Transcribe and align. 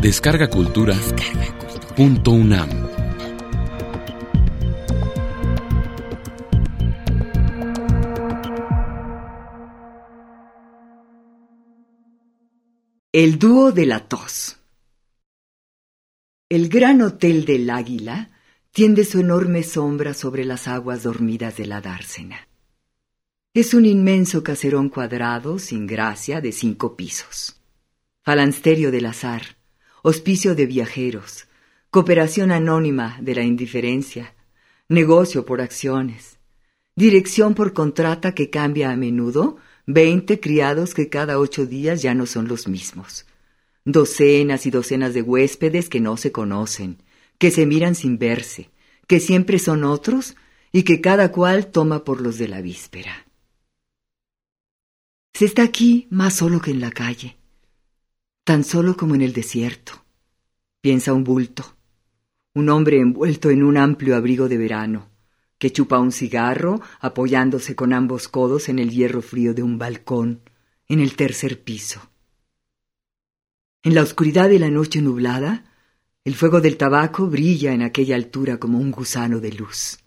Descarga 0.00 0.48
Cultura. 0.48 0.94
Punto 1.96 2.30
UNAM. 2.30 2.70
El 13.10 13.40
dúo 13.40 13.72
de 13.72 13.86
la 13.86 14.06
tos. 14.06 14.60
El 16.48 16.68
gran 16.68 17.02
hotel 17.02 17.44
del 17.44 17.68
Águila 17.68 18.30
tiende 18.70 19.04
su 19.04 19.18
enorme 19.18 19.64
sombra 19.64 20.14
sobre 20.14 20.44
las 20.44 20.68
aguas 20.68 21.02
dormidas 21.02 21.56
de 21.56 21.66
la 21.66 21.80
dársena. 21.80 22.46
Es 23.52 23.74
un 23.74 23.84
inmenso 23.84 24.44
caserón 24.44 24.90
cuadrado, 24.90 25.58
sin 25.58 25.88
gracia, 25.88 26.40
de 26.40 26.52
cinco 26.52 26.94
pisos. 26.94 27.60
Falansterio 28.22 28.92
del 28.92 29.06
azar, 29.06 29.57
hospicio 30.02 30.54
de 30.54 30.66
viajeros, 30.66 31.46
cooperación 31.90 32.50
anónima 32.50 33.18
de 33.20 33.34
la 33.34 33.42
indiferencia, 33.42 34.34
negocio 34.88 35.44
por 35.44 35.60
acciones, 35.60 36.38
dirección 36.94 37.54
por 37.54 37.72
contrata 37.72 38.34
que 38.34 38.50
cambia 38.50 38.90
a 38.90 38.96
menudo, 38.96 39.56
veinte 39.86 40.40
criados 40.40 40.94
que 40.94 41.08
cada 41.08 41.38
ocho 41.38 41.66
días 41.66 42.02
ya 42.02 42.14
no 42.14 42.26
son 42.26 42.48
los 42.48 42.68
mismos, 42.68 43.26
docenas 43.84 44.66
y 44.66 44.70
docenas 44.70 45.14
de 45.14 45.22
huéspedes 45.22 45.88
que 45.88 46.00
no 46.00 46.16
se 46.16 46.30
conocen, 46.32 47.02
que 47.38 47.50
se 47.50 47.66
miran 47.66 47.94
sin 47.94 48.18
verse, 48.18 48.70
que 49.06 49.20
siempre 49.20 49.58
son 49.58 49.84
otros 49.84 50.36
y 50.72 50.82
que 50.82 51.00
cada 51.00 51.32
cual 51.32 51.68
toma 51.68 52.04
por 52.04 52.20
los 52.20 52.36
de 52.36 52.48
la 52.48 52.60
víspera. 52.60 53.26
Se 55.32 55.44
está 55.44 55.62
aquí 55.62 56.06
más 56.10 56.34
solo 56.34 56.60
que 56.60 56.72
en 56.72 56.80
la 56.80 56.90
calle 56.90 57.37
tan 58.48 58.64
solo 58.64 58.96
como 58.96 59.14
en 59.14 59.20
el 59.20 59.34
desierto. 59.34 59.92
Piensa 60.80 61.12
un 61.12 61.22
bulto, 61.22 61.76
un 62.54 62.70
hombre 62.70 62.98
envuelto 62.98 63.50
en 63.50 63.62
un 63.62 63.76
amplio 63.76 64.16
abrigo 64.16 64.48
de 64.48 64.56
verano, 64.56 65.10
que 65.58 65.70
chupa 65.70 65.98
un 65.98 66.12
cigarro 66.12 66.80
apoyándose 66.98 67.76
con 67.76 67.92
ambos 67.92 68.26
codos 68.26 68.70
en 68.70 68.78
el 68.78 68.88
hierro 68.90 69.20
frío 69.20 69.52
de 69.52 69.62
un 69.62 69.76
balcón, 69.76 70.40
en 70.88 71.00
el 71.00 71.14
tercer 71.14 71.62
piso. 71.62 72.00
En 73.82 73.94
la 73.94 74.00
oscuridad 74.00 74.48
de 74.48 74.58
la 74.58 74.70
noche 74.70 75.02
nublada, 75.02 75.66
el 76.24 76.34
fuego 76.34 76.62
del 76.62 76.78
tabaco 76.78 77.26
brilla 77.26 77.74
en 77.74 77.82
aquella 77.82 78.16
altura 78.16 78.56
como 78.56 78.78
un 78.78 78.92
gusano 78.92 79.40
de 79.40 79.52
luz. 79.52 79.98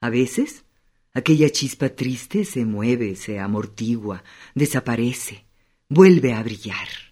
A 0.00 0.10
veces, 0.10 0.64
aquella 1.12 1.50
chispa 1.50 1.88
triste 1.88 2.44
se 2.44 2.64
mueve, 2.64 3.16
se 3.16 3.40
amortigua, 3.40 4.22
desaparece, 4.54 5.44
vuelve 5.88 6.34
a 6.34 6.42
brillar. 6.44 7.07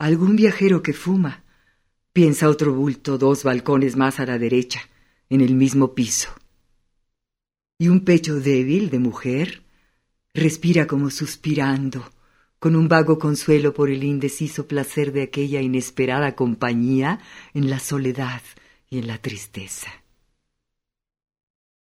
Algún 0.00 0.34
viajero 0.34 0.82
que 0.82 0.94
fuma. 0.94 1.44
Piensa 2.14 2.48
otro 2.48 2.72
bulto 2.72 3.18
dos 3.18 3.44
balcones 3.44 3.96
más 3.96 4.18
a 4.18 4.24
la 4.24 4.38
derecha, 4.38 4.80
en 5.28 5.42
el 5.42 5.54
mismo 5.54 5.94
piso. 5.94 6.30
Y 7.78 7.88
un 7.88 8.00
pecho 8.06 8.40
débil 8.40 8.88
de 8.88 8.98
mujer 8.98 9.62
respira 10.32 10.86
como 10.86 11.10
suspirando, 11.10 12.12
con 12.58 12.76
un 12.76 12.88
vago 12.88 13.18
consuelo 13.18 13.74
por 13.74 13.90
el 13.90 14.02
indeciso 14.02 14.66
placer 14.66 15.12
de 15.12 15.20
aquella 15.20 15.60
inesperada 15.60 16.34
compañía 16.34 17.20
en 17.52 17.68
la 17.68 17.78
soledad 17.78 18.40
y 18.88 19.00
en 19.00 19.06
la 19.06 19.18
tristeza. 19.18 19.92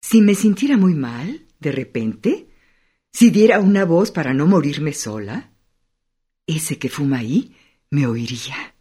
Si 0.02 0.20
me 0.20 0.36
sintiera 0.36 0.76
muy 0.76 0.96
mal, 0.96 1.46
de 1.62 1.72
repente, 1.72 2.50
si 3.14 3.30
diera 3.30 3.62
una 3.62 3.86
voz 3.86 4.12
para 4.12 4.34
no 4.34 4.48
morirme 4.48 4.92
sola, 4.92 5.54
ese 6.46 6.78
que 6.78 6.90
fuma 6.90 7.20
ahí 7.20 7.56
me 7.92 8.08
oiría. 8.08 8.74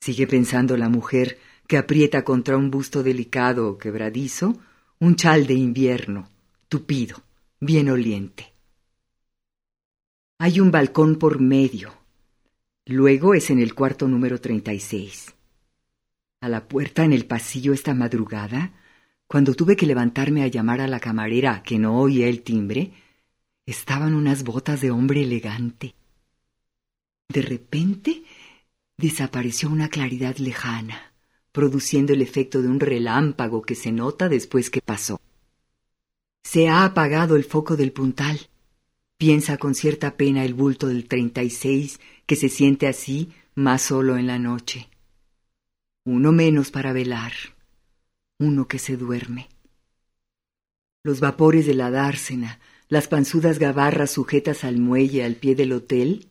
Sigue 0.00 0.26
pensando 0.26 0.76
la 0.78 0.88
mujer 0.88 1.38
que 1.68 1.76
aprieta 1.76 2.24
contra 2.24 2.56
un 2.56 2.70
busto 2.70 3.02
delicado 3.02 3.68
o 3.68 3.78
quebradizo 3.78 4.58
un 4.98 5.16
chal 5.16 5.46
de 5.46 5.54
invierno, 5.54 6.30
tupido, 6.68 7.22
bien 7.60 7.90
oliente. 7.90 8.54
Hay 10.38 10.58
un 10.58 10.70
balcón 10.70 11.16
por 11.16 11.38
medio. 11.38 11.92
Luego 12.86 13.34
es 13.34 13.50
en 13.50 13.60
el 13.60 13.74
cuarto 13.74 14.08
número 14.08 14.40
36. 14.40 15.34
A 16.40 16.48
la 16.48 16.66
puerta 16.66 17.04
en 17.04 17.12
el 17.12 17.26
pasillo 17.26 17.74
esta 17.74 17.94
madrugada, 17.94 18.72
cuando 19.26 19.54
tuve 19.54 19.76
que 19.76 19.86
levantarme 19.86 20.42
a 20.42 20.48
llamar 20.48 20.80
a 20.80 20.88
la 20.88 21.00
camarera 21.00 21.62
que 21.62 21.78
no 21.78 21.98
oía 21.98 22.28
el 22.28 22.42
timbre, 22.42 22.92
estaban 23.66 24.14
unas 24.14 24.44
botas 24.44 24.80
de 24.80 24.90
hombre 24.90 25.22
elegante 25.22 25.94
de 27.28 27.42
repente 27.42 28.22
desapareció 28.96 29.68
una 29.68 29.88
claridad 29.88 30.36
lejana, 30.36 31.12
produciendo 31.52 32.12
el 32.12 32.22
efecto 32.22 32.62
de 32.62 32.68
un 32.68 32.80
relámpago 32.80 33.62
que 33.62 33.74
se 33.74 33.92
nota 33.92 34.28
después 34.28 34.70
que 34.70 34.80
pasó. 34.80 35.20
Se 36.42 36.68
ha 36.68 36.84
apagado 36.84 37.36
el 37.36 37.44
foco 37.44 37.76
del 37.76 37.92
puntal. 37.92 38.48
Piensa 39.16 39.56
con 39.56 39.74
cierta 39.74 40.16
pena 40.16 40.44
el 40.44 40.54
bulto 40.54 40.88
del 40.88 41.06
treinta 41.06 41.42
y 41.42 41.50
seis 41.50 42.00
que 42.26 42.36
se 42.36 42.48
siente 42.48 42.86
así 42.86 43.32
más 43.54 43.82
solo 43.82 44.18
en 44.18 44.26
la 44.26 44.38
noche. 44.38 44.88
Uno 46.04 46.32
menos 46.32 46.70
para 46.70 46.92
velar, 46.92 47.32
uno 48.38 48.68
que 48.68 48.78
se 48.78 48.96
duerme. 48.96 49.48
Los 51.02 51.20
vapores 51.20 51.66
de 51.66 51.74
la 51.74 51.90
dársena, 51.90 52.60
las 52.88 53.08
panzudas 53.08 53.58
gabarras 53.58 54.10
sujetas 54.10 54.64
al 54.64 54.78
muelle 54.78 55.24
al 55.24 55.36
pie 55.36 55.54
del 55.54 55.72
hotel, 55.72 56.28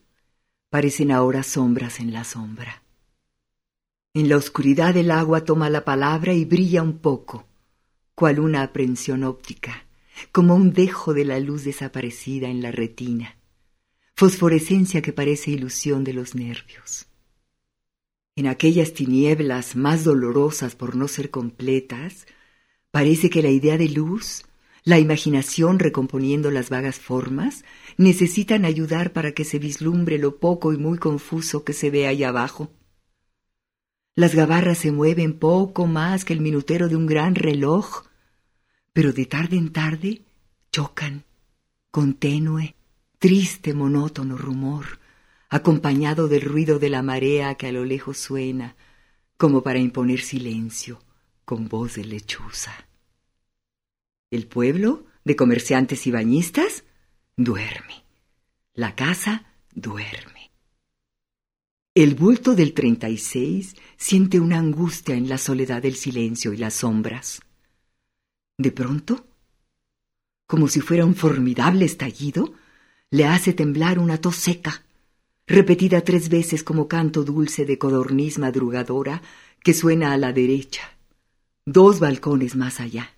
parecen 0.73 1.11
ahora 1.11 1.43
sombras 1.43 1.99
en 1.99 2.11
la 2.11 2.23
sombra. 2.23 2.81
En 4.15 4.27
la 4.27 4.37
oscuridad 4.37 4.97
el 4.97 5.11
agua 5.11 5.45
toma 5.45 5.69
la 5.69 5.85
palabra 5.85 6.33
y 6.33 6.45
brilla 6.45 6.81
un 6.81 6.97
poco, 6.97 7.45
cual 8.15 8.39
una 8.39 8.63
aprensión 8.63 9.23
óptica, 9.23 9.85
como 10.31 10.55
un 10.55 10.73
dejo 10.73 11.13
de 11.13 11.25
la 11.25 11.39
luz 11.39 11.63
desaparecida 11.63 12.47
en 12.47 12.63
la 12.63 12.71
retina, 12.71 13.37
fosforescencia 14.15 15.03
que 15.03 15.13
parece 15.13 15.51
ilusión 15.51 16.03
de 16.03 16.13
los 16.13 16.33
nervios. 16.33 17.05
En 18.35 18.47
aquellas 18.47 18.93
tinieblas 18.93 19.75
más 19.75 20.03
dolorosas 20.03 20.75
por 20.75 20.95
no 20.95 21.07
ser 21.07 21.29
completas, 21.29 22.25
parece 22.89 23.29
que 23.29 23.43
la 23.43 23.51
idea 23.51 23.77
de 23.77 23.89
luz 23.89 24.43
la 24.83 24.99
imaginación 24.99 25.79
recomponiendo 25.79 26.51
las 26.51 26.69
vagas 26.69 26.99
formas, 26.99 27.63
necesitan 27.97 28.65
ayudar 28.65 29.13
para 29.13 29.31
que 29.31 29.45
se 29.45 29.59
vislumbre 29.59 30.17
lo 30.17 30.37
poco 30.37 30.73
y 30.73 30.77
muy 30.77 30.97
confuso 30.97 31.63
que 31.63 31.73
se 31.73 31.89
ve 31.89 32.07
ahí 32.07 32.23
abajo. 32.23 32.71
Las 34.15 34.35
gabarras 34.35 34.77
se 34.77 34.91
mueven 34.91 35.39
poco 35.39 35.87
más 35.87 36.25
que 36.25 36.33
el 36.33 36.41
minutero 36.41 36.89
de 36.89 36.95
un 36.95 37.07
gran 37.07 37.35
reloj, 37.35 38.03
pero 38.91 39.13
de 39.13 39.25
tarde 39.25 39.57
en 39.57 39.71
tarde 39.71 40.21
chocan, 40.71 41.23
con 41.89 42.13
tenue, 42.13 42.75
triste, 43.19 43.73
monótono 43.73 44.37
rumor, 44.37 44.99
acompañado 45.49 46.27
del 46.27 46.41
ruido 46.41 46.77
de 46.77 46.89
la 46.89 47.01
marea 47.01 47.55
que 47.55 47.67
a 47.67 47.71
lo 47.71 47.85
lejos 47.85 48.17
suena, 48.17 48.75
como 49.37 49.63
para 49.63 49.79
imponer 49.79 50.19
silencio, 50.19 50.99
con 51.45 51.69
voz 51.69 51.95
de 51.95 52.05
lechuza. 52.05 52.87
El 54.33 54.47
pueblo, 54.47 55.05
de 55.25 55.35
comerciantes 55.35 56.07
y 56.07 56.11
bañistas, 56.11 56.85
duerme. 57.37 58.03
La 58.73 58.95
casa 58.95 59.45
duerme. 59.75 60.49
El 61.93 62.15
bulto 62.15 62.55
del 62.55 62.73
treinta 62.73 63.09
y 63.09 63.19
seis 63.19 63.75
siente 63.95 64.39
una 64.39 64.57
angustia 64.57 65.13
en 65.13 65.29
la 65.29 65.37
soledad 65.37 65.83
del 65.83 65.93
silencio 65.93 66.51
y 66.51 66.57
las 66.57 66.73
sombras. 66.73 67.41
De 68.57 68.71
pronto, 68.71 69.23
como 70.47 70.67
si 70.67 70.81
fuera 70.81 71.05
un 71.05 71.13
formidable 71.13 71.85
estallido, 71.85 72.55
le 73.11 73.25
hace 73.25 73.53
temblar 73.53 73.99
una 73.99 74.19
tos 74.19 74.37
seca, 74.37 74.83
repetida 75.45 76.01
tres 76.01 76.29
veces 76.29 76.63
como 76.63 76.87
canto 76.87 77.23
dulce 77.23 77.65
de 77.65 77.77
codorniz 77.77 78.39
madrugadora 78.39 79.21
que 79.61 79.75
suena 79.75 80.11
a 80.11 80.17
la 80.17 80.33
derecha, 80.33 80.97
dos 81.67 81.99
balcones 81.99 82.55
más 82.55 82.79
allá. 82.79 83.12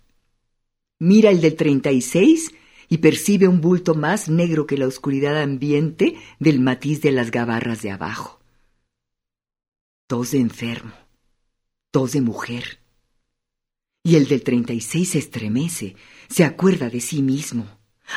Mira 0.98 1.30
el 1.30 1.42
del 1.42 1.56
36 1.56 2.52
y 2.88 2.98
percibe 2.98 3.48
un 3.48 3.60
bulto 3.60 3.94
más 3.94 4.30
negro 4.30 4.66
que 4.66 4.78
la 4.78 4.86
oscuridad 4.86 5.40
ambiente 5.42 6.16
del 6.38 6.58
matiz 6.60 7.02
de 7.02 7.12
las 7.12 7.30
gabarras 7.30 7.82
de 7.82 7.90
abajo. 7.90 8.40
Tos 10.06 10.30
de 10.30 10.38
enfermo, 10.38 10.92
tos 11.90 12.12
de 12.12 12.22
mujer. 12.22 12.78
Y 14.02 14.16
el 14.16 14.26
del 14.26 14.42
36 14.42 15.10
se 15.10 15.18
estremece, 15.18 15.96
se 16.28 16.44
acuerda 16.44 16.88
de 16.88 17.00
sí 17.00 17.20
mismo. 17.20 17.66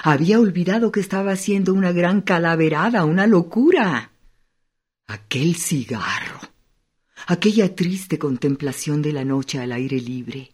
Había 0.04 0.40
olvidado 0.40 0.92
que 0.92 1.02
estaba 1.02 1.32
haciendo 1.32 1.74
una 1.74 1.92
gran 1.92 2.22
calaverada, 2.22 3.04
una 3.04 3.28
locura. 3.28 4.14
Aquel 5.08 5.56
cigarro, 5.56 6.40
aquella 7.26 7.76
triste 7.76 8.20
contemplación 8.20 9.02
de 9.02 9.12
la 9.12 9.26
noche 9.26 9.60
al 9.60 9.72
aire 9.74 10.00
libre 10.00 10.54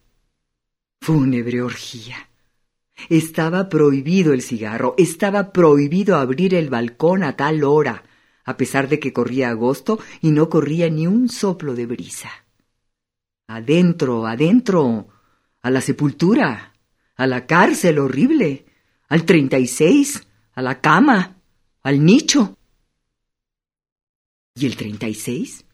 Fúnebre 1.01 1.61
orgía. 1.61 2.29
Estaba 3.09 3.69
prohibido 3.69 4.33
el 4.33 4.41
cigarro, 4.41 4.95
estaba 4.97 5.51
prohibido 5.51 6.17
abrir 6.17 6.55
el 6.55 6.69
balcón 6.69 7.23
a 7.23 7.35
tal 7.35 7.63
hora, 7.63 8.03
a 8.45 8.57
pesar 8.57 8.87
de 8.87 8.99
que 8.99 9.13
corría 9.13 9.49
agosto 9.49 9.99
y 10.21 10.31
no 10.31 10.49
corría 10.49 10.89
ni 10.89 11.05
un 11.07 11.29
soplo 11.29 11.75
de 11.75 11.85
brisa. 11.85 12.31
Adentro, 13.47 14.25
adentro, 14.25 15.09
a 15.61 15.69
la 15.69 15.81
sepultura, 15.81 16.73
a 17.15 17.27
la 17.27 17.45
cárcel 17.45 17.99
horrible, 17.99 18.65
al 19.07 19.25
treinta 19.25 19.59
y 19.59 19.67
seis, 19.67 20.27
a 20.53 20.61
la 20.61 20.81
cama, 20.81 21.37
al 21.83 22.03
nicho. 22.03 22.57
¿Y 24.55 24.65
el 24.65 24.75
treinta 24.75 25.07
y 25.07 25.13
seis? 25.13 25.65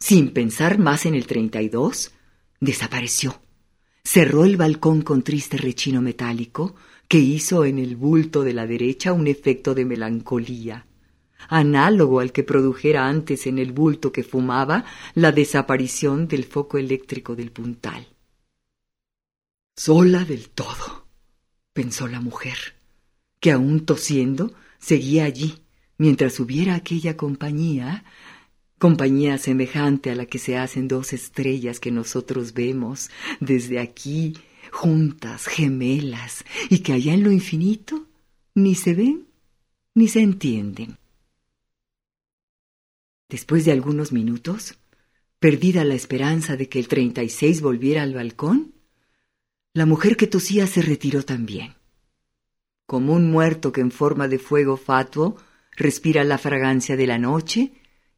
Sin 0.00 0.32
pensar 0.32 0.78
más 0.78 1.06
en 1.06 1.14
el 1.14 1.26
treinta 1.26 1.60
y 1.62 1.68
dos, 1.68 2.12
desapareció. 2.58 3.43
Cerró 4.06 4.44
el 4.44 4.56
balcón 4.58 5.00
con 5.02 5.22
triste 5.22 5.56
rechino 5.56 6.02
metálico 6.02 6.74
que 7.08 7.18
hizo 7.18 7.64
en 7.64 7.78
el 7.78 7.96
bulto 7.96 8.42
de 8.42 8.52
la 8.52 8.66
derecha 8.66 9.12
un 9.14 9.26
efecto 9.26 9.74
de 9.74 9.86
melancolía, 9.86 10.86
análogo 11.48 12.20
al 12.20 12.30
que 12.30 12.44
produjera 12.44 13.08
antes 13.08 13.46
en 13.46 13.58
el 13.58 13.72
bulto 13.72 14.12
que 14.12 14.22
fumaba 14.22 14.84
la 15.14 15.32
desaparición 15.32 16.28
del 16.28 16.44
foco 16.44 16.76
eléctrico 16.76 17.34
del 17.34 17.50
puntal. 17.50 18.06
Sola 19.76 20.24
del 20.24 20.50
todo, 20.50 21.06
pensó 21.72 22.06
la 22.06 22.20
mujer, 22.20 22.76
que 23.40 23.52
aún 23.52 23.86
tosiendo 23.86 24.52
seguía 24.78 25.24
allí, 25.24 25.62
mientras 25.96 26.38
hubiera 26.40 26.74
aquella 26.74 27.16
compañía, 27.16 28.04
compañía 28.84 29.38
semejante 29.38 30.10
a 30.10 30.14
la 30.14 30.26
que 30.26 30.38
se 30.38 30.58
hacen 30.58 30.88
dos 30.88 31.14
estrellas 31.14 31.80
que 31.80 31.90
nosotros 31.90 32.52
vemos 32.52 33.08
desde 33.40 33.78
aquí, 33.78 34.36
juntas, 34.70 35.46
gemelas, 35.46 36.44
y 36.68 36.80
que 36.80 36.92
allá 36.92 37.14
en 37.14 37.24
lo 37.24 37.32
infinito 37.32 38.06
ni 38.54 38.74
se 38.74 38.92
ven 38.92 39.26
ni 39.94 40.06
se 40.08 40.20
entienden. 40.20 40.98
Después 43.30 43.64
de 43.64 43.72
algunos 43.72 44.12
minutos, 44.12 44.74
perdida 45.38 45.82
la 45.82 45.94
esperanza 45.94 46.58
de 46.58 46.68
que 46.68 46.78
el 46.78 46.86
treinta 46.86 47.22
y 47.22 47.30
seis 47.30 47.62
volviera 47.62 48.02
al 48.02 48.12
balcón, 48.12 48.74
la 49.72 49.86
mujer 49.86 50.18
que 50.18 50.26
tosía 50.26 50.66
se 50.66 50.82
retiró 50.82 51.22
también. 51.22 51.72
Como 52.84 53.14
un 53.14 53.30
muerto 53.30 53.72
que 53.72 53.80
en 53.80 53.90
forma 53.90 54.28
de 54.28 54.38
fuego 54.38 54.76
fatuo 54.76 55.38
respira 55.74 56.22
la 56.22 56.36
fragancia 56.36 56.98
de 56.98 57.06
la 57.06 57.16
noche 57.16 57.72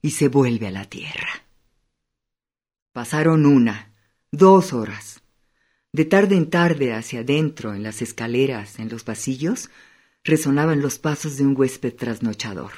y 0.06 0.12
se 0.12 0.28
vuelve 0.28 0.68
a 0.68 0.70
la 0.70 0.84
tierra. 0.84 1.42
Pasaron 2.92 3.44
una, 3.44 3.92
dos 4.30 4.72
horas. 4.72 5.20
De 5.92 6.04
tarde 6.04 6.36
en 6.36 6.48
tarde 6.48 6.94
hacia 6.94 7.20
adentro, 7.20 7.74
en 7.74 7.82
las 7.82 8.02
escaleras, 8.02 8.78
en 8.78 8.88
los 8.88 9.02
pasillos, 9.02 9.68
resonaban 10.22 10.80
los 10.80 11.00
pasos 11.00 11.36
de 11.36 11.44
un 11.44 11.56
huésped 11.58 11.92
trasnochador. 11.92 12.70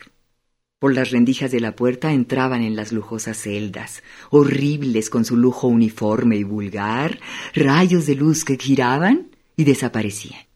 Por 0.79 0.95
las 0.95 1.11
rendijas 1.11 1.51
de 1.51 1.61
la 1.61 1.77
puerta 1.77 2.15
entraban 2.15 2.63
en 2.63 2.77
las 2.77 2.93
lujosas 2.93 3.37
celdas, 3.37 4.03
horribles 4.31 5.11
con 5.11 5.27
su 5.27 5.37
lujo 5.37 5.69
uniforme 5.69 6.39
y 6.39 6.45
vulgar, 6.45 7.21
rayos 7.53 8.07
de 8.07 8.15
luz 8.15 8.47
que 8.47 8.57
giraban 8.57 9.37
y 9.55 9.65
desaparecían. 9.65 10.47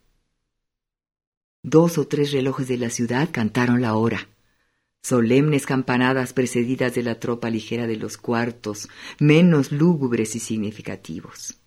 Dos 1.63 1.99
o 1.99 2.07
tres 2.07 2.33
relojes 2.33 2.67
de 2.67 2.79
la 2.79 2.89
ciudad 2.89 3.29
cantaron 3.31 3.83
la 3.83 3.95
hora. 3.95 4.27
Solemnes 5.03 5.67
campanadas 5.67 6.33
precedidas 6.33 6.95
de 6.95 7.03
la 7.03 7.19
tropa 7.19 7.51
ligera 7.51 7.89
de 7.89 7.97
los 7.97 8.17
cuartos, 8.17 8.89
menos 9.19 9.73
lúgubres 9.73 10.37
y 10.37 10.39
significativos. 10.39 11.59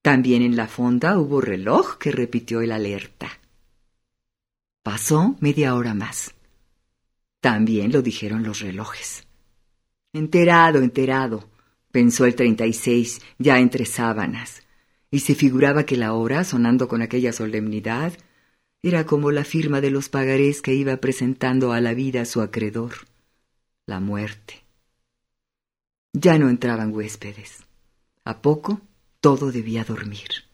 También 0.00 0.40
en 0.40 0.56
la 0.56 0.66
fonda 0.66 1.18
hubo 1.18 1.42
reloj 1.42 1.98
que 1.98 2.10
repitió 2.10 2.62
el 2.62 2.72
alerta. 2.72 3.28
Pasó 4.82 5.36
media 5.40 5.74
hora 5.74 5.92
más. 5.92 6.34
También 7.40 7.92
lo 7.92 8.00
dijeron 8.00 8.42
los 8.42 8.60
relojes. 8.60 9.26
Enterado, 10.14 10.78
enterado, 10.78 11.50
pensó 11.92 12.24
el 12.24 12.34
treinta 12.34 12.64
y 12.64 12.72
seis, 12.72 13.20
ya 13.38 13.58
entre 13.58 13.84
sábanas, 13.84 14.62
y 15.10 15.20
se 15.20 15.34
figuraba 15.34 15.84
que 15.84 15.96
la 15.96 16.14
hora, 16.14 16.44
sonando 16.44 16.88
con 16.88 17.02
aquella 17.02 17.34
solemnidad, 17.34 18.14
era 18.82 19.06
como 19.06 19.30
la 19.30 19.44
firma 19.44 19.80
de 19.80 19.90
los 19.90 20.08
pagarés 20.08 20.62
que 20.62 20.74
iba 20.74 20.96
presentando 20.98 21.72
a 21.72 21.80
la 21.80 21.94
vida 21.94 22.24
su 22.24 22.40
acreedor, 22.40 23.06
la 23.86 24.00
muerte. 24.00 24.62
Ya 26.12 26.38
no 26.38 26.48
entraban 26.48 26.94
huéspedes. 26.94 27.64
A 28.24 28.42
poco 28.42 28.80
todo 29.20 29.52
debía 29.52 29.84
dormir. 29.84 30.46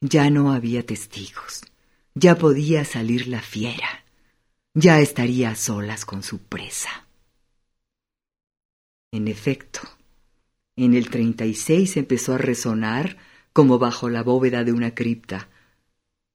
Ya 0.00 0.30
no 0.30 0.52
había 0.52 0.84
testigos. 0.84 1.62
Ya 2.14 2.36
podía 2.36 2.84
salir 2.84 3.26
la 3.28 3.40
fiera 3.40 4.06
ya 4.78 5.00
estaría 5.00 5.50
a 5.50 5.56
solas 5.56 6.04
con 6.04 6.22
su 6.22 6.38
presa. 6.38 7.06
En 9.10 9.26
efecto, 9.26 9.80
en 10.76 10.92
el 10.92 11.08
treinta 11.08 11.46
y 11.46 11.54
seis 11.54 11.96
empezó 11.96 12.34
a 12.34 12.38
resonar, 12.38 13.16
como 13.54 13.78
bajo 13.78 14.10
la 14.10 14.22
bóveda 14.22 14.64
de 14.64 14.72
una 14.72 14.94
cripta, 14.94 15.48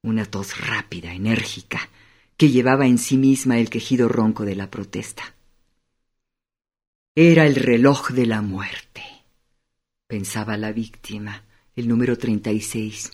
una 0.03 0.25
tos 0.25 0.59
rápida, 0.59 1.13
enérgica, 1.13 1.89
que 2.37 2.49
llevaba 2.49 2.87
en 2.87 2.97
sí 2.97 3.17
misma 3.17 3.59
el 3.59 3.69
quejido 3.69 4.07
ronco 4.09 4.45
de 4.45 4.55
la 4.55 4.69
protesta. 4.69 5.35
Era 7.13 7.45
el 7.45 7.55
reloj 7.55 8.11
de 8.11 8.25
la 8.25 8.41
muerte, 8.41 9.03
pensaba 10.07 10.57
la 10.57 10.71
víctima, 10.71 11.43
el 11.75 11.87
número 11.87 12.17
treinta 12.17 12.51
y 12.51 12.61
seis, 12.61 13.11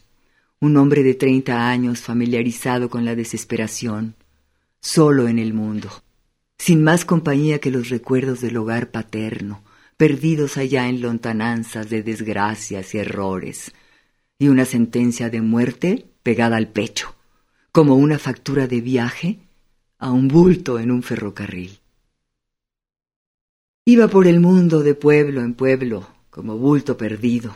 un 0.59 0.77
hombre 0.77 1.03
de 1.03 1.13
treinta 1.13 1.69
años 1.69 1.99
familiarizado 2.01 2.89
con 2.89 3.05
la 3.05 3.15
desesperación, 3.15 4.15
solo 4.79 5.27
en 5.27 5.39
el 5.39 5.53
mundo, 5.53 5.89
sin 6.57 6.83
más 6.83 7.05
compañía 7.05 7.59
que 7.59 7.69
los 7.69 7.89
recuerdos 7.89 8.39
del 8.41 8.57
hogar 8.57 8.91
paterno, 8.91 9.63
perdidos 9.97 10.57
allá 10.57 10.87
en 10.87 11.01
lontananzas 11.01 11.89
de 11.89 12.01
desgracias 12.01 12.95
y 12.95 12.99
errores, 12.99 13.73
y 14.39 14.47
una 14.47 14.65
sentencia 14.65 15.29
de 15.29 15.41
muerte 15.41 16.05
pegada 16.27 16.57
al 16.57 16.67
pecho, 16.67 17.15
como 17.71 17.95
una 17.95 18.19
factura 18.19 18.67
de 18.67 18.81
viaje 18.81 19.39
a 19.97 20.11
un 20.11 20.27
bulto 20.27 20.77
en 20.77 20.91
un 20.91 21.01
ferrocarril. 21.01 21.79
Iba 23.85 24.09
por 24.09 24.27
el 24.27 24.41
mundo 24.41 24.83
de 24.83 24.93
pueblo 24.93 25.39
en 25.39 25.53
pueblo, 25.53 26.05
como 26.29 26.57
bulto 26.57 26.97
perdido, 26.97 27.55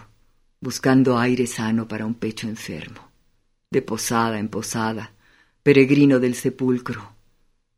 buscando 0.62 1.18
aire 1.18 1.48
sano 1.48 1.86
para 1.86 2.06
un 2.06 2.14
pecho 2.14 2.48
enfermo, 2.48 3.12
de 3.70 3.82
posada 3.82 4.40
en 4.40 4.48
posada, 4.48 5.12
peregrino 5.64 6.22
del 6.22 6.36
sepulcro. 6.36 7.14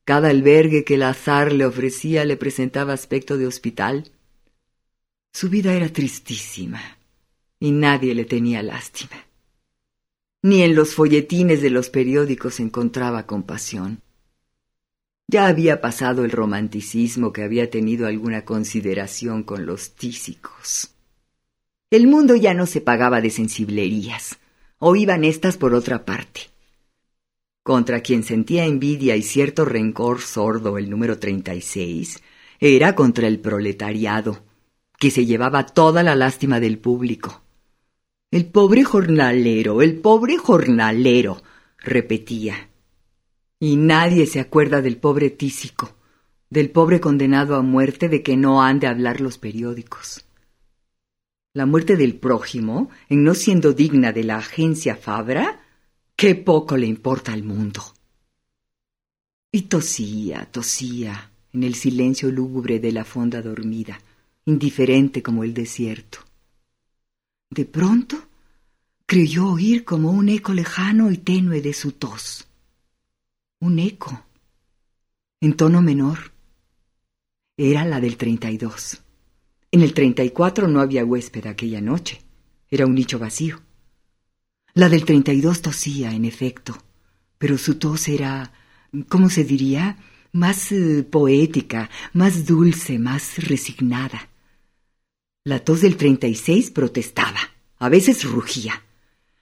Cada 0.06 0.30
albergue 0.30 0.84
que 0.84 0.94
el 0.94 1.02
azar 1.02 1.54
le 1.54 1.66
ofrecía 1.66 2.24
le 2.24 2.38
presentaba 2.38 2.94
aspecto 2.94 3.36
de 3.36 3.48
hospital. 3.48 4.12
Su 5.32 5.50
vida 5.50 5.74
era 5.74 5.90
tristísima 5.90 6.84
y 7.60 7.72
nadie 7.72 8.14
le 8.14 8.26
tenía 8.26 8.62
lástima. 8.62 9.23
Ni 10.44 10.62
en 10.62 10.76
los 10.76 10.94
folletines 10.94 11.62
de 11.62 11.70
los 11.70 11.90
periódicos 11.90 12.60
encontraba 12.60 13.26
compasión. 13.26 14.02
Ya 15.26 15.48
había 15.48 15.80
pasado 15.80 16.26
el 16.26 16.32
romanticismo 16.32 17.32
que 17.32 17.44
había 17.44 17.70
tenido 17.70 18.08
alguna 18.08 18.44
consideración 18.44 19.44
con 19.44 19.66
los 19.66 19.96
tísicos. 19.96 20.96
El 21.90 22.08
mundo 22.08 22.36
ya 22.36 22.54
no 22.54 22.66
se 22.66 22.82
pagaba 22.82 23.22
de 23.22 23.30
sensiblerías, 23.30 24.38
o 24.80 24.98
iban 24.98 25.24
estas 25.24 25.56
por 25.56 25.74
otra 25.74 26.04
parte. 26.04 26.42
Contra 27.64 28.02
quien 28.02 28.24
sentía 28.24 28.66
envidia 28.66 29.16
y 29.16 29.22
cierto 29.22 29.64
rencor 29.64 30.20
sordo 30.20 30.78
el 30.78 30.90
número 30.90 31.20
36 31.20 32.22
era 32.60 32.96
contra 32.96 33.28
el 33.28 33.40
proletariado, 33.40 34.44
que 35.00 35.10
se 35.10 35.26
llevaba 35.26 35.66
toda 35.66 36.04
la 36.04 36.16
lástima 36.16 36.60
del 36.60 36.80
público. 36.80 37.43
El 38.34 38.48
pobre 38.48 38.84
jornalero, 38.84 39.84
el 39.84 40.00
pobre 40.00 40.40
jornalero, 40.40 41.44
repetía. 41.78 42.68
Y 43.60 43.76
nadie 43.76 44.26
se 44.26 44.40
acuerda 44.40 44.82
del 44.82 44.98
pobre 44.98 45.30
tísico, 45.30 45.96
del 46.50 46.72
pobre 46.72 47.00
condenado 47.00 47.54
a 47.56 47.62
muerte 47.62 48.10
de 48.10 48.24
que 48.24 48.36
no 48.36 48.64
han 48.64 48.80
de 48.80 48.88
hablar 48.88 49.22
los 49.22 49.38
periódicos. 49.38 50.26
La 51.54 51.68
muerte 51.68 51.96
del 51.96 52.16
prójimo, 52.16 52.90
en 53.08 53.24
no 53.24 53.36
siendo 53.36 53.72
digna 53.72 54.12
de 54.12 54.24
la 54.24 54.38
agencia 54.38 54.96
Fabra, 54.96 55.62
Qué 56.16 56.34
poco 56.34 56.76
le 56.76 56.88
importa 56.88 57.34
al 57.34 57.44
mundo. 57.44 57.84
Y 59.52 59.62
tosía, 59.64 60.50
tosía, 60.50 61.30
en 61.54 61.62
el 61.62 61.76
silencio 61.76 62.32
lúgubre 62.32 62.80
de 62.80 62.94
la 62.94 63.06
fonda 63.06 63.44
dormida, 63.44 64.00
indiferente 64.46 65.22
como 65.22 65.44
el 65.44 65.54
desierto. 65.54 66.33
De 67.54 67.66
pronto 67.66 68.18
creyó 69.06 69.48
oír 69.50 69.86
como 69.86 70.10
un 70.10 70.28
eco 70.28 70.54
lejano 70.56 71.12
y 71.12 71.18
tenue 71.18 71.62
de 71.62 71.74
su 71.74 71.92
tos. 71.92 72.48
Un 73.60 73.78
eco, 73.78 74.26
en 75.40 75.56
tono 75.56 75.84
menor. 75.84 76.32
Era 77.56 77.86
la 77.86 78.00
del 78.00 78.18
treinta 78.18 78.50
y 78.50 78.58
dos. 78.58 79.04
En 79.72 79.84
el 79.84 79.94
treinta 79.94 80.24
y 80.24 80.32
cuatro 80.32 80.68
no 80.68 80.82
había 80.82 81.06
huésped 81.06 81.46
aquella 81.46 81.80
noche. 81.80 82.24
Era 82.72 82.88
un 82.88 82.96
nicho 82.96 83.20
vacío. 83.20 83.62
La 84.74 84.90
del 84.90 85.06
treinta 85.06 85.32
y 85.32 85.40
dos 85.40 85.62
tosía, 85.62 86.12
en 86.12 86.26
efecto, 86.26 86.76
pero 87.38 87.60
su 87.60 87.76
tos 87.76 88.08
era, 88.08 88.52
¿cómo 89.10 89.30
se 89.30 89.44
diría?, 89.44 90.00
más 90.32 90.72
eh, 90.72 91.04
poética, 91.04 91.92
más 92.14 92.48
dulce, 92.48 92.98
más 92.98 93.38
resignada. 93.48 94.30
La 95.46 95.60
tos 95.60 95.82
del 95.82 95.98
36 95.98 96.72
protestaba, 96.72 97.52
a 97.78 97.90
veces 97.90 98.24
rugía. 98.24 98.82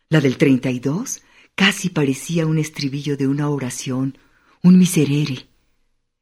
La 0.09 0.19
del 0.19 0.37
32 0.37 1.21
casi 1.53 1.89
parecía 1.89 2.47
un 2.47 2.57
estribillo 2.57 3.17
de 3.17 3.27
una 3.27 3.49
oración, 3.49 4.17
un 4.63 4.79
miserere. 4.79 5.45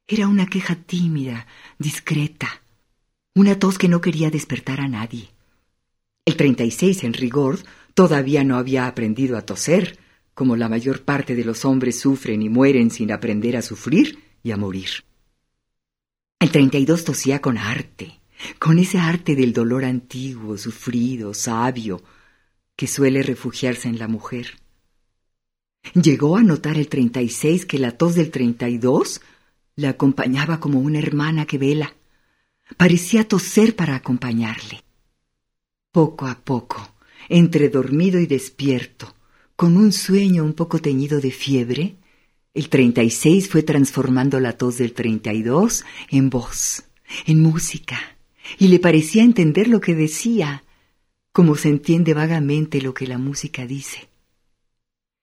Era 0.06 0.28
una 0.28 0.46
queja 0.46 0.74
tímida, 0.74 1.46
discreta, 1.78 2.60
una 3.34 3.58
tos 3.58 3.78
que 3.78 3.88
no 3.88 4.02
quería 4.02 4.30
despertar 4.30 4.82
a 4.82 4.88
nadie. 4.88 5.30
El 6.26 6.36
36 6.36 7.04
en 7.04 7.14
rigor 7.14 7.60
todavía 7.94 8.44
no 8.44 8.58
había 8.58 8.86
aprendido 8.86 9.38
a 9.38 9.46
toser, 9.46 9.98
como 10.34 10.56
la 10.56 10.68
mayor 10.68 11.06
parte 11.06 11.34
de 11.34 11.44
los 11.46 11.64
hombres 11.64 11.98
sufren 11.98 12.42
y 12.42 12.50
mueren 12.50 12.90
sin 12.90 13.12
aprender 13.12 13.56
a 13.56 13.62
sufrir 13.62 14.22
y 14.42 14.50
a 14.50 14.58
morir. 14.58 14.90
El 16.38 16.50
32 16.50 17.04
tosía 17.04 17.40
con 17.40 17.56
arte, 17.56 18.19
con 18.58 18.78
ese 18.78 18.98
arte 18.98 19.36
del 19.36 19.52
dolor 19.52 19.84
antiguo, 19.84 20.56
sufrido, 20.56 21.34
sabio, 21.34 22.02
que 22.76 22.86
suele 22.86 23.22
refugiarse 23.22 23.88
en 23.88 23.98
la 23.98 24.08
mujer. 24.08 24.58
Llegó 25.94 26.36
a 26.36 26.42
notar 26.42 26.76
el 26.76 26.88
36 26.88 27.66
que 27.66 27.78
la 27.78 27.96
tos 27.96 28.14
del 28.14 28.30
32 28.30 29.20
le 29.76 29.88
acompañaba 29.88 30.60
como 30.60 30.78
una 30.78 30.98
hermana 30.98 31.46
que 31.46 31.58
vela. 31.58 31.94
Parecía 32.76 33.26
toser 33.26 33.74
para 33.74 33.96
acompañarle. 33.96 34.82
Poco 35.90 36.26
a 36.26 36.38
poco, 36.38 36.94
entre 37.28 37.68
dormido 37.68 38.20
y 38.20 38.26
despierto, 38.26 39.14
con 39.56 39.76
un 39.76 39.92
sueño 39.92 40.44
un 40.44 40.52
poco 40.52 40.78
teñido 40.78 41.20
de 41.20 41.32
fiebre, 41.32 41.96
el 42.54 42.68
36 42.68 43.48
fue 43.48 43.62
transformando 43.62 44.40
la 44.40 44.56
tos 44.56 44.78
del 44.78 44.92
32 44.92 45.84
en 46.10 46.30
voz, 46.30 46.84
en 47.26 47.40
música, 47.40 47.98
y 48.58 48.68
le 48.68 48.78
parecía 48.78 49.22
entender 49.22 49.68
lo 49.68 49.80
que 49.80 49.94
decía, 49.94 50.64
como 51.32 51.54
se 51.54 51.68
entiende 51.68 52.14
vagamente 52.14 52.80
lo 52.80 52.94
que 52.94 53.06
la 53.06 53.18
música 53.18 53.66
dice. 53.66 54.08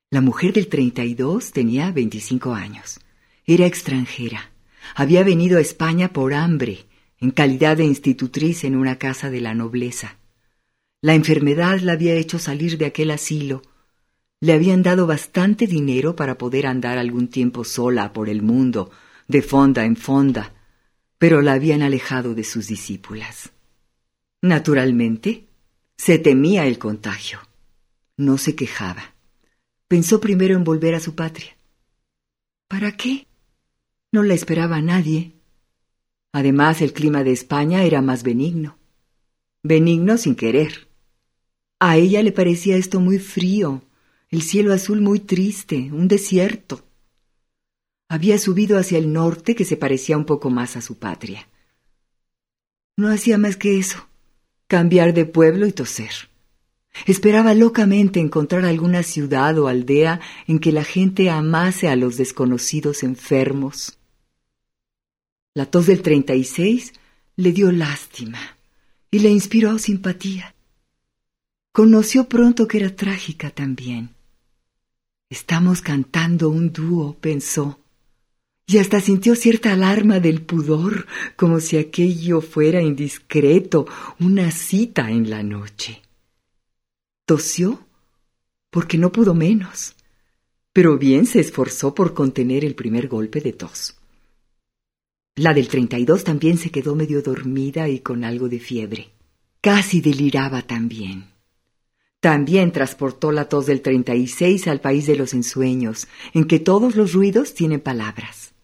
La 0.10 0.22
mujer 0.22 0.53
del 0.53 0.67
32 0.67 1.51
tenía 1.51 1.91
25 1.91 2.53
años. 2.53 3.00
Era 3.46 3.65
extranjera. 3.65 4.51
Había 4.96 5.24
venido 5.24 5.57
a 5.57 5.62
España 5.62 6.13
por 6.13 6.34
hambre, 6.34 6.86
en 7.19 7.31
calidad 7.31 7.77
de 7.77 7.86
institutriz 7.86 8.63
en 8.63 8.75
una 8.75 8.98
casa 8.98 9.29
de 9.29 9.41
la 9.41 9.53
nobleza. 9.53 10.17
La 11.01 11.13
enfermedad 11.13 11.79
la 11.81 11.93
había 11.93 12.15
hecho 12.15 12.39
salir 12.39 12.77
de 12.77 12.86
aquel 12.86 13.12
asilo. 13.12 13.62
Le 14.39 14.53
habían 14.53 14.81
dado 14.81 15.07
bastante 15.07 15.67
dinero 15.67 16.15
para 16.15 16.38
poder 16.38 16.67
andar 16.67 16.98
algún 16.98 17.27
tiempo 17.27 17.63
sola 17.63 18.13
por 18.13 18.29
el 18.29 18.41
mundo, 18.41 18.91
de 19.27 19.41
fonda 19.41 19.84
en 19.84 19.96
fonda, 19.96 20.53
pero 21.17 21.41
la 21.41 21.53
habían 21.53 21.81
alejado 21.81 22.36
de 22.36 22.43
sus 22.43 22.67
discípulas. 22.67 23.51
Naturalmente, 24.41 25.47
se 25.97 26.19
temía 26.19 26.67
el 26.67 26.77
contagio. 26.77 27.39
No 28.17 28.38
se 28.38 28.55
quejaba. 28.55 29.15
Pensó 29.88 30.19
primero 30.19 30.55
en 30.55 30.63
volver 30.63 30.95
a 30.95 31.00
su 31.00 31.15
patria. 31.15 31.57
¿Para 32.67 32.95
qué? 32.95 33.27
No 34.12 34.24
la 34.24 34.33
esperaba 34.33 34.81
nadie. 34.81 35.33
Además, 36.33 36.81
el 36.81 36.93
clima 36.93 37.24
de 37.24 37.31
España 37.31 37.83
era 37.83 38.01
más 38.01 38.24
benigno. 38.24 38.77
Benigno 39.63 40.17
sin 40.17 40.36
querer. 40.36 40.88
A 41.79 41.97
ella 41.97 42.24
le 42.24 42.31
parecía 42.31 42.75
esto 42.75 43.00
muy 43.00 43.19
frío, 43.19 43.83
el 44.29 44.41
cielo 44.41 44.74
azul 44.74 45.01
muy 45.01 45.19
triste, 45.19 45.89
un 45.91 46.07
desierto. 46.07 46.87
Había 48.09 48.39
subido 48.39 48.77
hacia 48.77 48.97
el 48.97 49.11
norte 49.11 49.55
que 49.55 49.65
se 49.65 49.77
parecía 49.77 50.17
un 50.17 50.25
poco 50.25 50.49
más 50.49 50.77
a 50.77 50.81
su 50.81 50.97
patria. 50.97 51.47
No 52.95 53.09
hacía 53.09 53.37
más 53.37 53.57
que 53.57 53.77
eso, 53.77 54.07
cambiar 54.67 55.13
de 55.13 55.25
pueblo 55.25 55.67
y 55.67 55.71
toser. 55.71 56.29
Esperaba 57.05 57.53
locamente 57.53 58.19
encontrar 58.19 58.65
alguna 58.65 59.03
ciudad 59.03 59.57
o 59.59 59.67
aldea 59.67 60.19
en 60.47 60.59
que 60.59 60.71
la 60.71 60.83
gente 60.83 61.29
amase 61.29 61.89
a 61.89 61.95
los 61.95 62.17
desconocidos 62.17 63.03
enfermos. 63.03 63.99
La 65.53 65.65
tos 65.65 65.87
del 65.87 66.01
treinta 66.01 66.33
y 66.33 66.43
seis 66.43 66.93
le 67.35 67.51
dio 67.51 67.71
lástima 67.71 68.39
y 69.11 69.19
le 69.19 69.29
inspiró 69.29 69.77
simpatía. 69.77 70.55
Conoció 71.71 72.27
pronto 72.27 72.67
que 72.67 72.77
era 72.77 72.95
trágica 72.95 73.51
también. 73.51 74.15
Estamos 75.29 75.81
cantando 75.81 76.49
un 76.49 76.71
dúo, 76.71 77.15
pensó, 77.19 77.79
y 78.69 78.79
hasta 78.79 79.00
sintió 79.00 79.33
cierta 79.36 79.71
alarma 79.71 80.19
del 80.19 80.41
pudor, 80.41 81.07
como 81.38 81.62
si 81.62 81.77
aquello 81.77 82.41
fuera 82.41 82.81
indiscreto, 82.81 83.88
una 84.19 84.51
cita 84.51 85.09
en 85.09 85.29
la 85.29 85.41
noche. 85.41 86.01
Tosió 87.25 87.88
porque 88.69 88.97
no 88.97 89.13
pudo 89.13 89.33
menos, 89.33 89.95
pero 90.74 90.97
bien 90.97 91.25
se 91.25 91.39
esforzó 91.39 91.95
por 91.95 92.13
contener 92.13 92.65
el 92.65 92.75
primer 92.75 93.07
golpe 93.07 93.39
de 93.39 93.53
tos. 93.53 93.95
La 95.36 95.53
del 95.53 95.69
treinta 95.69 95.97
y 95.97 96.03
dos 96.03 96.25
también 96.25 96.57
se 96.57 96.69
quedó 96.69 96.93
medio 96.93 97.21
dormida 97.21 97.88
y 97.88 98.01
con 98.01 98.25
algo 98.25 98.50
de 98.50 98.59
fiebre. 98.59 99.12
Casi 99.62 100.01
deliraba 100.01 100.62
también. 100.62 101.31
También 102.19 102.74
transportó 102.74 103.31
la 103.31 103.47
tos 103.47 103.65
del 103.65 103.81
36 103.81 104.67
al 104.67 104.81
país 104.81 105.07
de 105.07 105.15
los 105.15 105.33
ensueños, 105.33 106.07
en 106.33 106.45
que 106.45 106.59
todos 106.59 106.95
los 106.97 107.13
ruidos 107.13 107.53
tienen 107.53 107.79
palabras. 107.79 108.55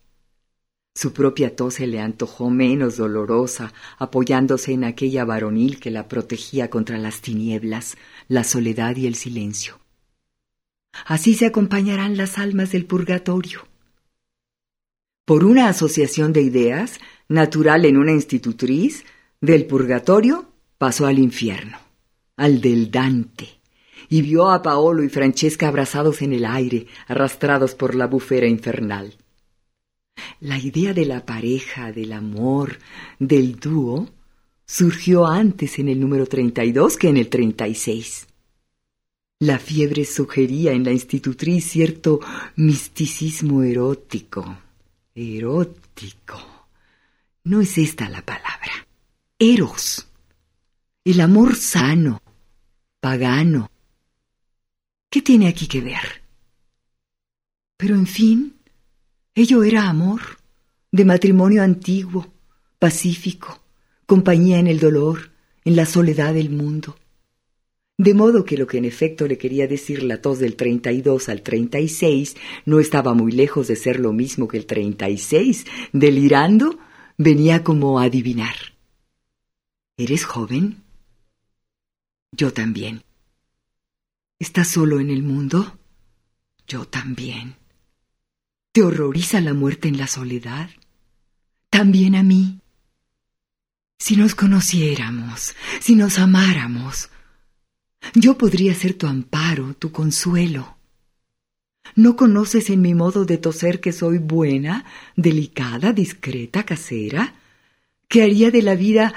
Su 0.96 1.12
propia 1.14 1.56
tos 1.56 1.76
se 1.76 1.88
le 1.88 2.00
antojó 2.00 2.50
menos 2.50 2.98
dolorosa, 2.98 3.74
apoyándose 3.98 4.74
en 4.74 4.84
aquella 4.84 5.26
varonil 5.26 5.80
que 5.80 5.92
la 5.92 6.08
protegía 6.08 6.70
contra 6.70 6.98
las 6.98 7.22
tinieblas, 7.22 7.98
la 8.28 8.44
soledad 8.44 8.96
y 8.96 9.08
el 9.08 9.16
silencio. 9.16 9.80
Así 11.06 11.34
se 11.34 11.48
acompañarán 11.48 12.18
las 12.18 12.38
almas 12.38 12.72
del 12.72 12.86
purgatorio. 12.86 13.68
Por 15.26 15.44
una 15.46 15.68
asociación 15.70 16.34
de 16.34 16.42
ideas, 16.42 17.00
natural 17.28 17.86
en 17.86 17.98
una 17.98 18.12
institutriz, 18.12 19.06
del 19.42 19.66
purgatorio 19.66 20.52
pasó 20.78 21.08
al 21.08 21.18
infierno 21.18 21.84
al 22.36 22.62
del 22.62 22.90
Dante, 22.90 23.60
y 24.10 24.22
vio 24.22 24.50
a 24.50 24.62
Paolo 24.62 25.04
y 25.04 25.10
Francesca 25.10 25.68
abrazados 25.68 26.22
en 26.22 26.34
el 26.34 26.46
aire, 26.46 26.88
arrastrados 27.08 27.76
por 27.76 27.96
la 27.96 28.08
bufera 28.08 28.48
infernal. 28.48 29.16
La 30.40 30.58
idea 30.58 30.94
de 30.94 31.06
la 31.06 31.26
pareja, 31.26 31.92
del 31.92 32.12
amor, 32.12 32.80
del 33.20 33.60
dúo, 33.60 34.10
surgió 34.66 35.26
antes 35.26 35.80
en 35.80 35.88
el 35.88 36.00
número 36.00 36.26
32 36.26 36.98
que 36.98 37.10
en 37.10 37.18
el 37.18 37.30
36. 37.30 38.28
La 39.40 39.60
fiebre 39.60 40.06
sugería 40.06 40.72
en 40.72 40.84
la 40.84 40.92
institutriz 40.92 41.66
cierto 41.66 42.20
misticismo 42.56 43.64
erótico. 43.64 44.58
Erótico. 45.16 46.68
No 47.44 47.62
es 47.62 47.78
esta 47.78 48.10
la 48.10 48.22
palabra. 48.22 48.88
Eros. 49.38 50.08
El 51.04 51.20
amor 51.20 51.56
sano, 51.56 52.22
pagano. 53.02 53.70
¿Qué 55.10 55.22
tiene 55.22 55.48
aquí 55.50 55.68
que 55.68 55.82
ver? 55.82 56.24
Pero 57.76 57.96
en 57.96 58.08
fin, 58.08 58.56
ello 59.36 59.64
era 59.64 59.90
amor, 59.90 60.22
de 60.92 61.06
matrimonio 61.06 61.64
antiguo, 61.64 62.32
pacífico, 62.78 63.64
compañía 64.06 64.60
en 64.60 64.68
el 64.68 64.80
dolor, 64.80 65.32
en 65.66 65.76
la 65.76 65.86
soledad 65.86 66.36
del 66.36 66.52
mundo. 66.52 66.98
De 67.98 68.14
modo 68.14 68.46
que 68.46 68.58
lo 68.58 68.68
que 68.68 68.78
en 68.78 68.86
efecto 68.86 69.28
le 69.28 69.38
quería 69.38 69.68
decir 69.68 70.04
la 70.04 70.22
tos 70.22 70.40
del 70.40 70.56
32 70.56 71.30
al 71.30 71.42
36 71.42 72.36
no 72.66 72.80
estaba 72.80 73.14
muy 73.14 73.32
lejos 73.32 73.68
de 73.68 73.76
ser 73.76 74.00
lo 74.00 74.14
mismo 74.14 74.48
que 74.48 74.58
el 74.58 74.66
36. 74.66 75.66
Delirando, 75.94 76.78
venía 77.18 77.64
como 77.64 78.00
a 78.00 78.04
adivinar. 78.04 78.56
¿Eres 79.98 80.26
joven? 80.26 80.84
Yo 82.32 82.52
también. 82.52 83.04
¿Estás 84.38 84.68
solo 84.68 85.00
en 85.00 85.10
el 85.10 85.24
mundo? 85.24 85.78
Yo 86.68 86.86
también. 86.86 87.63
¿Te 88.74 88.82
horroriza 88.82 89.40
la 89.40 89.54
muerte 89.54 89.88
en 89.88 90.00
la 90.00 90.08
soledad? 90.08 90.68
También 91.70 92.16
a 92.16 92.24
mí. 92.24 92.60
Si 94.00 94.18
nos 94.18 94.34
conociéramos, 94.34 95.54
si 95.80 95.96
nos 95.96 96.18
amáramos, 96.18 97.10
yo 98.16 98.36
podría 98.36 98.74
ser 98.74 98.96
tu 98.96 99.06
amparo, 99.06 99.76
tu 99.76 99.92
consuelo. 99.92 100.76
¿No 101.96 102.16
conoces 102.16 102.72
en 102.72 102.82
mi 102.82 102.96
modo 102.96 103.26
de 103.26 103.38
toser 103.38 103.80
que 103.80 103.92
soy 103.92 104.18
buena, 104.18 104.86
delicada, 105.16 105.94
discreta, 105.94 106.64
casera? 106.64 107.36
¿Que 108.08 108.24
haría 108.24 108.50
de 108.50 108.64
la 108.64 108.74
vida 108.74 109.14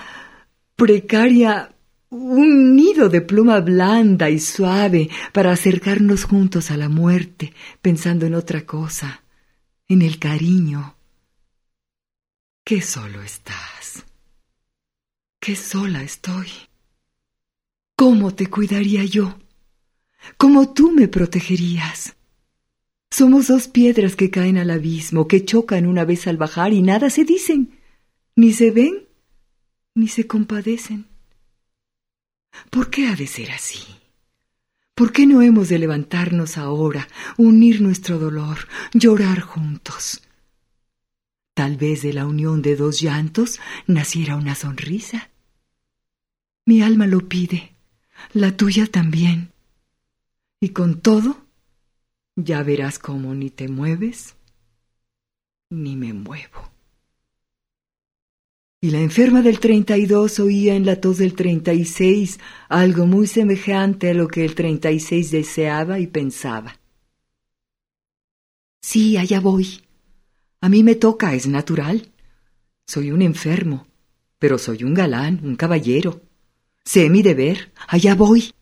precaria 0.76 1.74
un 2.10 2.76
nido 2.76 3.08
de 3.08 3.22
pluma 3.22 3.60
blanda 3.60 4.28
y 4.28 4.38
suave 4.38 5.08
para 5.32 5.52
acercarnos 5.52 6.24
juntos 6.24 6.70
a 6.70 6.76
la 6.76 6.90
muerte, 6.90 7.54
pensando 7.80 8.26
en 8.26 8.34
otra 8.34 8.66
cosa, 8.66 9.22
en 9.88 10.02
el 10.02 10.18
cariño, 10.18 10.96
Qué 12.68 12.82
solo 12.82 13.22
estás. 13.22 14.04
Qué 15.38 15.54
sola 15.54 16.02
estoy. 16.02 16.48
¿Cómo 17.94 18.34
te 18.34 18.48
cuidaría 18.48 19.04
yo? 19.04 19.38
¿Cómo 20.36 20.74
tú 20.74 20.90
me 20.90 21.06
protegerías? 21.06 22.16
Somos 23.08 23.46
dos 23.46 23.68
piedras 23.68 24.16
que 24.16 24.30
caen 24.30 24.58
al 24.58 24.72
abismo, 24.72 25.28
que 25.28 25.44
chocan 25.44 25.86
una 25.86 26.04
vez 26.04 26.26
al 26.26 26.38
bajar 26.38 26.72
y 26.72 26.82
nada 26.82 27.08
se 27.08 27.24
dicen, 27.24 27.78
ni 28.34 28.52
se 28.52 28.72
ven, 28.72 29.06
ni 29.94 30.08
se 30.08 30.26
compadecen. 30.26 31.06
¿Por 32.70 32.90
qué 32.90 33.06
ha 33.06 33.14
de 33.14 33.28
ser 33.28 33.52
así? 33.52 33.84
¿Por 34.96 35.12
qué 35.12 35.26
no 35.26 35.42
hemos 35.42 35.68
de 35.68 35.78
levantarnos 35.78 36.56
ahora, 36.56 37.06
unir 37.36 37.82
nuestro 37.82 38.18
dolor, 38.18 38.66
llorar 38.94 39.40
juntos? 39.40 40.22
Tal 41.52 41.76
vez 41.76 42.00
de 42.00 42.14
la 42.14 42.24
unión 42.24 42.62
de 42.62 42.76
dos 42.76 43.02
llantos 43.02 43.60
naciera 43.86 44.36
una 44.36 44.54
sonrisa. 44.54 45.28
Mi 46.64 46.80
alma 46.80 47.06
lo 47.06 47.28
pide, 47.28 47.74
la 48.32 48.56
tuya 48.56 48.86
también. 48.86 49.52
Y 50.60 50.70
con 50.70 51.02
todo, 51.02 51.44
ya 52.34 52.62
verás 52.62 52.98
cómo 52.98 53.34
ni 53.34 53.50
te 53.50 53.68
mueves, 53.68 54.34
ni 55.68 55.94
me 55.94 56.14
muevo. 56.14 56.72
Y 58.80 58.90
la 58.90 59.00
enferma 59.00 59.42
del 59.42 59.58
treinta 59.58 59.96
y 59.96 60.06
dos 60.06 60.38
oía 60.38 60.74
en 60.74 60.86
la 60.86 61.00
tos 61.00 61.18
del 61.18 61.34
treinta 61.34 61.72
y 61.72 61.84
seis 61.84 62.38
algo 62.68 63.06
muy 63.06 63.26
semejante 63.26 64.10
a 64.10 64.14
lo 64.14 64.28
que 64.28 64.44
el 64.44 64.54
treinta 64.54 64.90
y 64.90 65.00
seis 65.00 65.30
deseaba 65.30 65.98
y 65.98 66.06
pensaba. 66.06 66.78
Sí, 68.82 69.16
allá 69.16 69.40
voy 69.40 69.80
a 70.60 70.68
mí 70.68 70.82
me 70.82 70.96
toca, 70.96 71.32
es 71.34 71.46
natural. 71.46 72.08
Soy 72.86 73.12
un 73.12 73.22
enfermo, 73.22 73.86
pero 74.38 74.58
soy 74.58 74.82
un 74.82 74.94
galán, 74.94 75.40
un 75.44 75.54
caballero. 75.54 76.22
Sé 76.84 77.08
mi 77.08 77.22
deber, 77.22 77.72
allá 77.86 78.16
voy. 78.16 78.52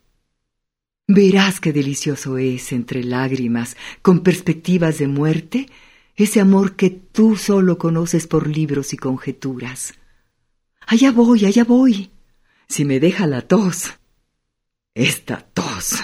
Verás 1.06 1.60
qué 1.60 1.72
delicioso 1.72 2.36
es, 2.36 2.72
entre 2.72 3.04
lágrimas, 3.04 3.76
con 4.02 4.20
perspectivas 4.20 4.98
de 4.98 5.08
muerte, 5.08 5.68
ese 6.14 6.40
amor 6.40 6.76
que 6.76 6.90
tú 6.90 7.36
solo 7.36 7.78
conoces 7.78 8.26
por 8.26 8.48
libros 8.48 8.92
y 8.92 8.98
conjeturas. 8.98 9.94
Allá 10.86 11.12
voy, 11.12 11.44
allá 11.44 11.64
voy. 11.64 12.10
Si 12.68 12.84
me 12.84 13.00
deja 13.00 13.26
la 13.26 13.42
tos. 13.42 13.90
Esta 14.94 15.40
tos. 15.40 16.02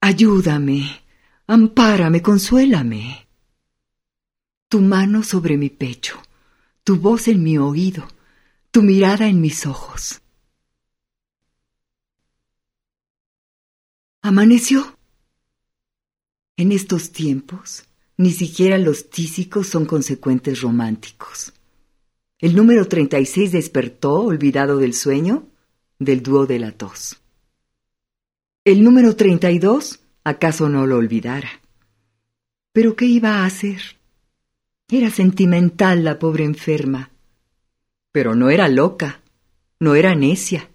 Ayúdame, 0.00 1.02
ampárame, 1.46 2.20
consuélame 2.22 3.24
tu 4.74 4.80
mano 4.80 5.22
sobre 5.22 5.56
mi 5.56 5.70
pecho, 5.70 6.20
tu 6.82 6.96
voz 6.96 7.28
en 7.28 7.44
mi 7.44 7.58
oído, 7.58 8.08
tu 8.72 8.82
mirada 8.82 9.28
en 9.28 9.40
mis 9.40 9.66
ojos. 9.66 10.20
Amaneció. 14.20 14.98
En 16.56 16.72
estos 16.72 17.12
tiempos, 17.12 17.84
ni 18.16 18.32
siquiera 18.32 18.76
los 18.76 19.10
tísicos 19.10 19.68
son 19.68 19.86
consecuentes 19.86 20.60
románticos. 20.60 21.52
El 22.44 22.54
número 22.56 22.86
36 22.86 23.52
despertó, 23.52 24.20
olvidado 24.20 24.76
del 24.76 24.92
sueño, 24.92 25.46
del 25.98 26.22
dúo 26.22 26.44
de 26.44 26.58
la 26.58 26.72
tos. 26.72 27.22
El 28.66 28.84
número 28.84 29.16
32 29.16 30.00
acaso 30.24 30.68
no 30.68 30.86
lo 30.86 30.98
olvidara. 30.98 31.48
Pero 32.74 32.96
¿qué 32.96 33.06
iba 33.06 33.36
a 33.36 33.46
hacer? 33.46 33.80
Era 34.90 35.08
sentimental 35.08 36.04
la 36.04 36.18
pobre 36.18 36.44
enferma. 36.44 37.12
Pero 38.12 38.34
no 38.34 38.50
era 38.50 38.68
loca, 38.68 39.22
no 39.80 39.94
era 39.94 40.14
necia. 40.14 40.68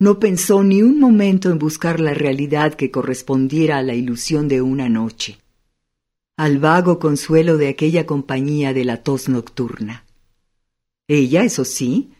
No 0.00 0.18
pensó 0.18 0.64
ni 0.64 0.82
un 0.82 0.98
momento 0.98 1.52
en 1.52 1.60
buscar 1.60 2.00
la 2.00 2.12
realidad 2.12 2.74
que 2.74 2.90
correspondiera 2.90 3.78
a 3.78 3.82
la 3.84 3.94
ilusión 3.94 4.48
de 4.48 4.62
una 4.62 4.88
noche, 4.88 5.38
al 6.36 6.58
vago 6.58 6.98
consuelo 6.98 7.56
de 7.56 7.68
aquella 7.68 8.04
compañía 8.04 8.74
de 8.74 8.84
la 8.84 9.04
tos 9.04 9.28
nocturna. 9.28 10.01
Ella, 11.08 11.44
eso 11.44 11.64
sí, 11.64 12.12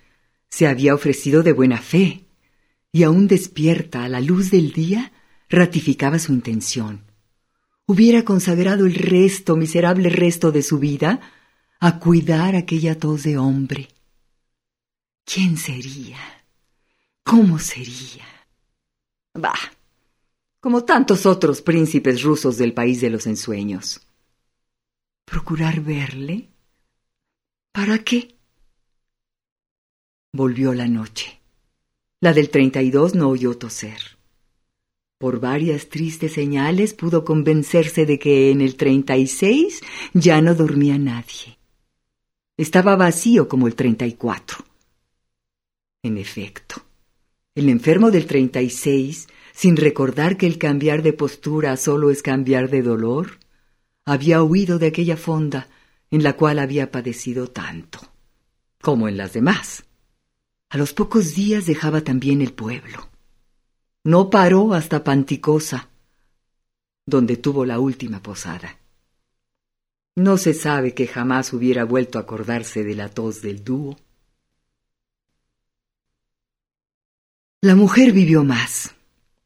se 0.48 0.66
había 0.66 0.94
ofrecido 0.94 1.42
de 1.42 1.52
buena 1.52 1.78
fe, 1.78 2.26
y 2.92 3.04
aún 3.04 3.26
despierta 3.26 4.04
a 4.04 4.08
la 4.08 4.20
luz 4.20 4.50
del 4.50 4.72
día, 4.72 5.12
ratificaba 5.48 6.18
su 6.18 6.32
intención 6.32 7.12
hubiera 7.86 8.24
consagrado 8.24 8.86
el 8.86 8.94
resto, 8.94 9.56
miserable 9.56 10.08
resto 10.08 10.52
de 10.52 10.62
su 10.62 10.78
vida, 10.78 11.20
a 11.80 11.98
cuidar 11.98 12.54
aquella 12.56 12.98
tos 12.98 13.24
de 13.24 13.38
hombre. 13.38 13.88
¿Quién 15.24 15.56
sería? 15.56 16.18
¿Cómo 17.24 17.58
sería? 17.58 18.24
Bah, 19.34 19.58
como 20.60 20.84
tantos 20.84 21.26
otros 21.26 21.60
príncipes 21.60 22.22
rusos 22.22 22.56
del 22.56 22.72
país 22.72 23.00
de 23.00 23.10
los 23.10 23.26
ensueños. 23.26 24.00
¿Procurar 25.24 25.80
verle? 25.80 26.48
¿Para 27.72 27.98
qué? 27.98 28.36
Volvió 30.34 30.72
la 30.72 30.88
noche. 30.88 31.42
La 32.20 32.32
del 32.32 32.48
treinta 32.48 32.80
y 32.80 32.90
dos 32.90 33.14
no 33.14 33.28
oyó 33.28 33.58
toser. 33.58 34.00
Por 35.18 35.40
varias 35.40 35.90
tristes 35.90 36.32
señales 36.32 36.94
pudo 36.94 37.22
convencerse 37.22 38.06
de 38.06 38.18
que 38.18 38.50
en 38.50 38.62
el 38.62 38.76
treinta 38.76 39.18
y 39.18 39.26
seis 39.26 39.82
ya 40.14 40.40
no 40.40 40.54
dormía 40.54 40.96
nadie. 40.96 41.58
Estaba 42.56 42.96
vacío 42.96 43.46
como 43.46 43.66
el 43.66 43.74
treinta 43.74 44.06
y 44.06 44.14
cuatro. 44.14 44.64
En 46.02 46.16
efecto, 46.16 46.76
el 47.54 47.68
enfermo 47.68 48.10
del 48.10 48.24
treinta 48.24 48.62
y 48.62 48.70
seis, 48.70 49.28
sin 49.52 49.76
recordar 49.76 50.38
que 50.38 50.46
el 50.46 50.56
cambiar 50.56 51.02
de 51.02 51.12
postura 51.12 51.76
solo 51.76 52.10
es 52.10 52.22
cambiar 52.22 52.70
de 52.70 52.80
dolor, 52.80 53.38
había 54.06 54.42
huido 54.42 54.78
de 54.78 54.86
aquella 54.86 55.18
fonda 55.18 55.68
en 56.10 56.22
la 56.22 56.38
cual 56.38 56.58
había 56.58 56.90
padecido 56.90 57.48
tanto, 57.48 58.00
como 58.80 59.08
en 59.08 59.18
las 59.18 59.34
demás. 59.34 59.84
A 60.72 60.78
los 60.78 60.94
pocos 60.94 61.34
días 61.34 61.66
dejaba 61.66 62.00
también 62.00 62.40
el 62.40 62.54
pueblo. 62.54 63.10
No 64.04 64.30
paró 64.30 64.72
hasta 64.72 65.04
Panticosa, 65.04 65.90
donde 67.04 67.36
tuvo 67.36 67.66
la 67.66 67.78
última 67.78 68.22
posada. 68.22 68.78
No 70.16 70.38
se 70.38 70.54
sabe 70.54 70.94
que 70.94 71.06
jamás 71.06 71.52
hubiera 71.52 71.84
vuelto 71.84 72.16
a 72.16 72.22
acordarse 72.22 72.84
de 72.84 72.94
la 72.94 73.10
tos 73.10 73.42
del 73.42 73.62
dúo. 73.62 73.98
La 77.60 77.74
mujer 77.74 78.12
vivió 78.12 78.42
más, 78.42 78.94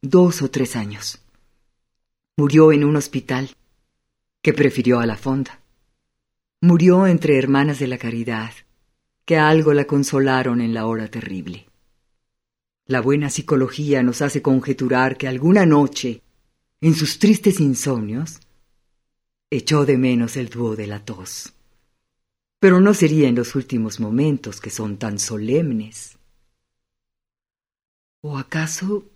dos 0.02 0.42
o 0.42 0.50
tres 0.52 0.76
años. 0.76 1.20
Murió 2.36 2.70
en 2.70 2.84
un 2.84 2.94
hospital, 2.94 3.56
que 4.42 4.52
prefirió 4.52 5.00
a 5.00 5.06
la 5.06 5.16
fonda. 5.16 5.58
Murió 6.60 7.08
entre 7.08 7.36
hermanas 7.36 7.80
de 7.80 7.88
la 7.88 7.98
caridad, 7.98 8.52
que 9.26 9.36
algo 9.36 9.74
la 9.74 9.86
consolaron 9.86 10.60
en 10.60 10.72
la 10.72 10.86
hora 10.86 11.08
terrible. 11.08 11.68
La 12.86 13.00
buena 13.00 13.28
psicología 13.28 14.02
nos 14.04 14.22
hace 14.22 14.40
conjeturar 14.40 15.18
que 15.18 15.26
alguna 15.26 15.66
noche, 15.66 16.22
en 16.80 16.94
sus 16.94 17.18
tristes 17.18 17.58
insomnios, 17.58 18.38
echó 19.50 19.84
de 19.84 19.98
menos 19.98 20.36
el 20.36 20.48
dúo 20.48 20.76
de 20.76 20.86
la 20.86 21.04
tos. 21.04 21.52
Pero 22.60 22.80
no 22.80 22.94
sería 22.94 23.28
en 23.28 23.34
los 23.34 23.56
últimos 23.56 23.98
momentos 23.98 24.60
que 24.60 24.70
son 24.70 24.96
tan 24.96 25.18
solemnes. 25.18 26.16
¿O 28.20 28.38
acaso 28.38 29.10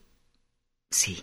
sí? 0.91 1.23